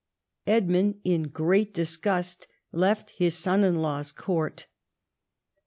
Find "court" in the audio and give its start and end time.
4.11-4.65